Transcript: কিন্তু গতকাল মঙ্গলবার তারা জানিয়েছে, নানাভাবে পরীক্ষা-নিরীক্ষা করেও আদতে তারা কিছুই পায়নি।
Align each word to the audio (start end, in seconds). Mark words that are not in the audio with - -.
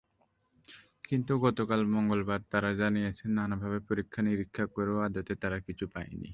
কিন্তু 1.09 1.33
গতকাল 1.45 1.81
মঙ্গলবার 1.93 2.41
তারা 2.51 2.69
জানিয়েছে, 2.75 3.23
নানাভাবে 3.37 3.79
পরীক্ষা-নিরীক্ষা 3.89 4.65
করেও 4.75 4.97
আদতে 5.07 5.33
তারা 5.41 5.57
কিছুই 5.67 5.89
পায়নি। 5.93 6.29